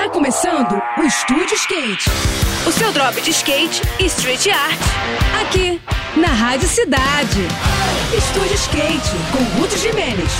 [0.00, 2.08] Tá começando o Estúdio Skate.
[2.66, 4.80] O seu drop de skate e street art.
[5.42, 5.78] Aqui,
[6.16, 7.42] na Rádio Cidade.
[8.16, 10.30] Estúdio Skate, com Ruth Jimenez.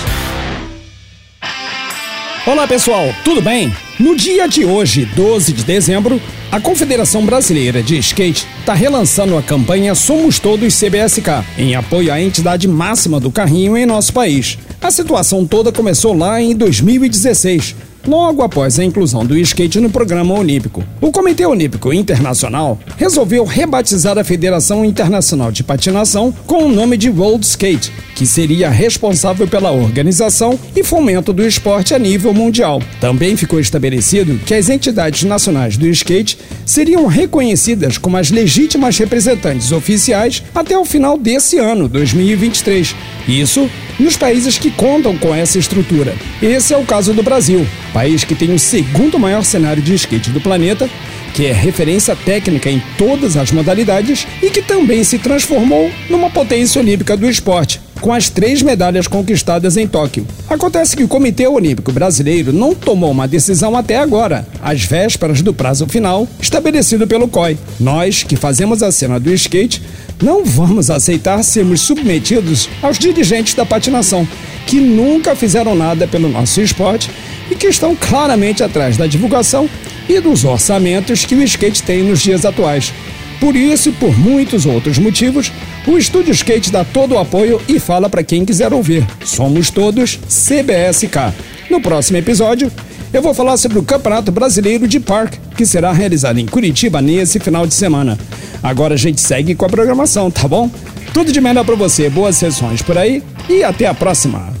[2.47, 3.71] Olá pessoal, tudo bem?
[3.99, 6.19] No dia de hoje, 12 de dezembro,
[6.51, 12.19] a Confederação Brasileira de Skate está relançando a campanha Somos Todos CBSK, em apoio à
[12.19, 14.57] entidade máxima do carrinho em nosso país.
[14.81, 20.37] A situação toda começou lá em 2016 logo após a inclusão do skate no programa
[20.37, 20.83] olímpico.
[20.99, 27.09] O Comitê Olímpico Internacional resolveu rebatizar a Federação Internacional de Patinação com o nome de
[27.09, 32.81] World Skate, que seria responsável pela organização e fomento do esporte a nível mundial.
[32.99, 36.37] Também ficou estabelecido que as entidades nacionais do skate
[36.71, 42.95] seriam reconhecidas como as legítimas representantes oficiais até o final desse ano, 2023.
[43.27, 46.15] Isso nos países que contam com essa estrutura.
[46.41, 50.29] Esse é o caso do Brasil, país que tem o segundo maior cenário de skate
[50.29, 50.89] do planeta,
[51.33, 56.81] que é referência técnica em todas as modalidades e que também se transformou numa potência
[56.81, 60.25] olímpica do esporte, com as três medalhas conquistadas em Tóquio.
[60.49, 65.53] Acontece que o Comitê Olímpico Brasileiro não tomou uma decisão até agora, às vésperas do
[65.53, 67.57] prazo final estabelecido pelo COI.
[67.79, 69.81] Nós, que fazemos a cena do skate,
[70.21, 74.27] não vamos aceitar sermos submetidos aos dirigentes da patinação,
[74.65, 77.09] que nunca fizeram nada pelo nosso esporte
[77.49, 79.69] e que estão claramente atrás da divulgação
[80.07, 82.93] e dos orçamentos que o skate tem nos dias atuais.
[83.39, 85.51] Por isso e por muitos outros motivos,
[85.87, 89.03] o Estúdio Skate dá todo o apoio e fala para quem quiser ouvir.
[89.25, 91.33] Somos todos CBSK.
[91.67, 92.71] No próximo episódio,
[93.11, 97.39] eu vou falar sobre o Campeonato Brasileiro de Park, que será realizado em Curitiba nesse
[97.39, 98.17] final de semana.
[98.61, 100.69] Agora a gente segue com a programação, tá bom?
[101.11, 104.60] Tudo de melhor para você, boas sessões por aí e até a próxima.